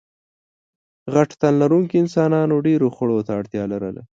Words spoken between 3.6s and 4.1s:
لرله.